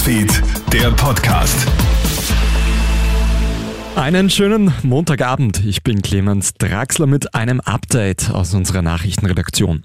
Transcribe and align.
Newsfeed, 0.00 0.42
der 0.72 0.90
Podcast. 0.92 1.68
Einen 3.96 4.30
schönen 4.30 4.72
Montagabend. 4.82 5.62
Ich 5.66 5.82
bin 5.82 6.00
Clemens 6.00 6.54
Draxler 6.54 7.06
mit 7.06 7.34
einem 7.34 7.60
Update 7.60 8.30
aus 8.30 8.54
unserer 8.54 8.80
Nachrichtenredaktion. 8.80 9.84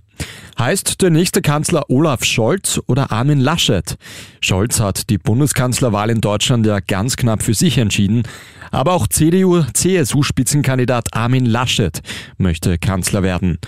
Heißt 0.58 1.02
der 1.02 1.10
nächste 1.10 1.42
Kanzler 1.42 1.90
Olaf 1.90 2.24
Scholz 2.24 2.80
oder 2.88 3.12
Armin 3.12 3.42
Laschet? 3.42 3.98
Scholz 4.40 4.80
hat 4.80 5.10
die 5.10 5.18
Bundeskanzlerwahl 5.18 6.10
in 6.10 6.22
Deutschland 6.22 6.66
ja 6.66 6.80
ganz 6.80 7.18
knapp 7.18 7.44
für 7.44 7.54
sich 7.54 7.78
entschieden. 7.78 8.24
Aber 8.72 8.94
auch 8.94 9.08
CDU-CSU-Spitzenkandidat 9.08 11.14
Armin 11.14 11.46
Laschet 11.46 12.02
möchte 12.38 12.78
Kanzler 12.78 13.22
werden. 13.22 13.60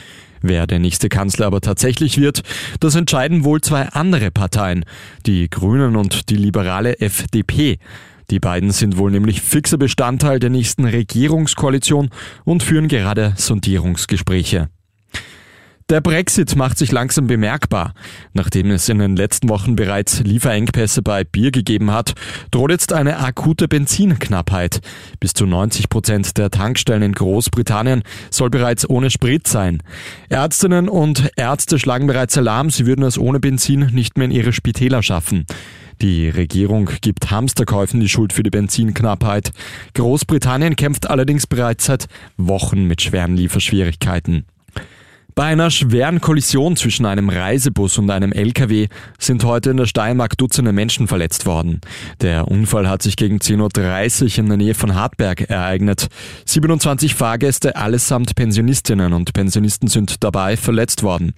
Wer 0.42 0.68
der 0.68 0.80
nächste 0.80 1.10
Kanzler 1.10 1.48
aber 1.48 1.62
tatsächlich 1.62 2.18
wird, 2.20 2.42
das 2.80 2.96
entscheiden 2.96 3.44
wohl 3.44 3.62
zwei 3.62 3.90
andere 3.90 4.32
Parteien, 4.32 4.86
die 5.26 5.50
Grünen 5.50 5.96
und 5.96 6.30
die 6.30 6.36
liberale 6.36 7.00
FDP. 7.00 7.80
Die 8.30 8.40
beiden 8.40 8.72
sind 8.72 8.98
wohl 8.98 9.12
nämlich 9.12 9.42
fixer 9.42 9.78
Bestandteil 9.78 10.40
der 10.40 10.50
nächsten 10.50 10.86
Regierungskoalition 10.86 12.10
und 12.44 12.62
führen 12.62 12.90
gerade 12.90 13.34
Sondierungsgespräche. 13.38 14.70
Der 15.90 16.02
Brexit 16.02 16.58
macht 16.58 16.78
sich 16.78 16.92
langsam 16.92 17.28
bemerkbar. 17.28 17.94
Nachdem 18.34 18.72
es 18.72 18.90
in 18.90 19.00
den 19.00 19.16
letzten 19.16 19.48
Wochen 19.48 19.78
bereits 19.78 20.20
Lieferengpässe 20.20 21.02
bei 21.02 21.24
Bier 21.24 21.52
gegeben 21.52 21.92
hat, 21.92 22.14
droht 22.52 22.72
jetzt 22.72 22.92
eine 22.92 23.20
akute 23.20 23.70
Benzinknappheit. 23.70 24.82
Bis 25.22 25.32
zu 25.32 25.46
90 25.46 25.88
Prozent 25.88 26.38
der 26.38 26.52
Tankstellen 26.52 27.04
in 27.04 27.14
Großbritannien 27.14 28.04
soll 28.30 28.50
bereits 28.50 28.90
ohne 28.90 29.10
Sprit 29.10 29.48
sein. 29.48 29.82
Ärztinnen 30.28 30.90
und 30.90 31.32
Ärzte 31.38 31.80
schlagen 31.80 32.08
bereits 32.08 32.38
Alarm, 32.38 32.70
sie 32.70 32.86
würden 32.86 33.06
es 33.06 33.18
ohne 33.18 33.40
Benzin 33.40 33.88
nicht 33.94 34.18
mehr 34.18 34.26
in 34.26 34.32
ihre 34.32 34.52
Spitäler 34.52 35.02
schaffen. 35.02 35.46
Die 36.02 36.28
Regierung 36.28 36.90
gibt 37.00 37.32
Hamsterkäufen 37.32 38.02
die 38.02 38.10
Schuld 38.10 38.34
für 38.34 38.44
die 38.44 38.50
Benzinknappheit. 38.50 39.52
Großbritannien 39.94 40.76
kämpft 40.76 41.10
allerdings 41.10 41.48
bereits 41.48 41.86
seit 41.86 42.08
Wochen 42.36 42.84
mit 42.84 43.02
schweren 43.02 43.38
Lieferschwierigkeiten. 43.38 44.44
Bei 45.38 45.44
einer 45.44 45.70
schweren 45.70 46.20
Kollision 46.20 46.76
zwischen 46.76 47.06
einem 47.06 47.30
Reisebus 47.30 48.00
und 48.00 48.10
einem 48.10 48.32
LKW 48.32 48.88
sind 49.20 49.44
heute 49.44 49.70
in 49.70 49.78
der 49.78 49.86
Steiermark 49.86 50.36
Dutzende 50.36 50.74
Menschen 50.74 51.08
verletzt 51.08 51.46
worden. 51.46 51.80
Der 52.22 52.48
Unfall 52.48 52.90
hat 52.90 53.04
sich 53.04 53.18
gegen 53.18 53.38
10.30 53.38 54.24
Uhr 54.24 54.40
in 54.40 54.48
der 54.48 54.58
Nähe 54.58 54.74
von 54.74 54.96
Hartberg 54.96 55.42
ereignet. 55.42 56.08
27 56.46 57.14
Fahrgäste, 57.14 57.76
allesamt 57.76 58.34
Pensionistinnen 58.34 59.14
und 59.14 59.32
Pensionisten 59.34 59.90
sind 59.90 60.24
dabei 60.24 60.58
verletzt 60.58 61.04
worden. 61.04 61.34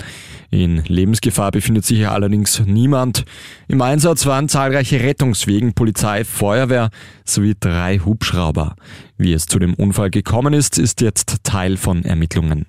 In 0.50 0.82
Lebensgefahr 0.86 1.52
befindet 1.52 1.84
sich 1.84 1.98
hier 1.98 2.14
allerdings 2.14 2.62
niemand. 2.66 3.26
Im 3.68 3.82
Einsatz 3.82 4.26
waren 4.26 4.48
zahlreiche 4.48 5.02
Rettungswegen, 5.02 5.74
Polizei, 5.74 6.24
Feuerwehr 6.24 6.90
sowie 7.26 7.58
drei 7.60 8.00
Hubschrauber. 8.00 8.78
Wie 9.18 9.34
es 9.34 9.46
zu 9.46 9.60
dem 9.60 9.74
Unfall 9.74 10.10
gekommen 10.10 10.54
ist, 10.54 10.80
ist 10.80 11.02
jetzt 11.02 11.44
Teil 11.44 11.76
von 11.76 12.06
Ermittlungen. 12.06 12.66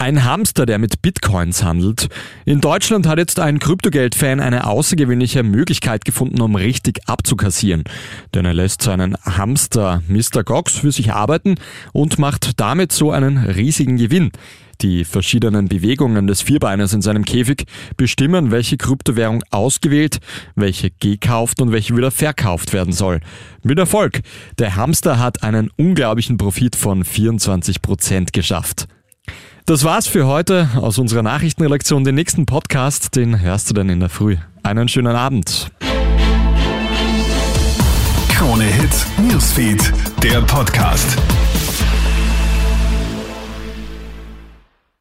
Ein 0.00 0.24
Hamster, 0.24 0.64
der 0.64 0.78
mit 0.78 1.02
Bitcoins 1.02 1.62
handelt. 1.62 2.08
In 2.46 2.62
Deutschland 2.62 3.06
hat 3.06 3.18
jetzt 3.18 3.38
ein 3.38 3.58
Kryptogeld-Fan 3.58 4.40
eine 4.40 4.66
außergewöhnliche 4.66 5.42
Möglichkeit 5.42 6.06
gefunden, 6.06 6.40
um 6.40 6.54
richtig 6.54 7.00
abzukassieren. 7.06 7.84
Denn 8.32 8.46
er 8.46 8.54
lässt 8.54 8.80
seinen 8.80 9.14
Hamster 9.26 10.02
Mr. 10.08 10.42
Gox 10.42 10.78
für 10.78 10.90
sich 10.90 11.12
arbeiten 11.12 11.56
und 11.92 12.18
macht 12.18 12.58
damit 12.58 12.92
so 12.92 13.10
einen 13.10 13.36
riesigen 13.36 13.98
Gewinn. 13.98 14.30
Die 14.80 15.04
verschiedenen 15.04 15.68
Bewegungen 15.68 16.26
des 16.26 16.40
Vierbeiners 16.40 16.94
in 16.94 17.02
seinem 17.02 17.26
Käfig 17.26 17.66
bestimmen, 17.98 18.50
welche 18.50 18.78
Kryptowährung 18.78 19.44
ausgewählt, 19.50 20.20
welche 20.54 20.92
gekauft 20.98 21.60
und 21.60 21.72
welche 21.72 21.94
wieder 21.94 22.10
verkauft 22.10 22.72
werden 22.72 22.94
soll. 22.94 23.20
Mit 23.62 23.78
Erfolg. 23.78 24.20
Der 24.58 24.76
Hamster 24.76 25.18
hat 25.18 25.42
einen 25.42 25.70
unglaublichen 25.76 26.38
Profit 26.38 26.74
von 26.74 27.04
24 27.04 27.82
Prozent 27.82 28.32
geschafft. 28.32 28.88
Das 29.66 29.84
war's 29.84 30.06
für 30.06 30.26
heute 30.26 30.68
aus 30.76 30.98
unserer 30.98 31.22
Nachrichtenredaktion. 31.22 32.04
Den 32.04 32.14
nächsten 32.14 32.46
Podcast, 32.46 33.14
den 33.14 33.40
hörst 33.40 33.70
du 33.70 33.74
dann 33.74 33.88
in 33.88 34.00
der 34.00 34.08
Früh. 34.08 34.36
Einen 34.62 34.88
schönen 34.88 35.14
Abend. 35.14 35.70
Krone 38.30 38.64
Hits, 38.64 39.06
Newsfeed, 39.18 39.92
der 40.22 40.40
Podcast. 40.42 41.16